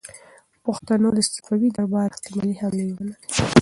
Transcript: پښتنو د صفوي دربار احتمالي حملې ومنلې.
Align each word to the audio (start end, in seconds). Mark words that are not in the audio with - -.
پښتنو 0.63 1.09
د 1.17 1.19
صفوي 1.33 1.69
دربار 1.75 2.07
احتمالي 2.11 2.53
حملې 2.61 2.83
ومنلې. 2.87 3.15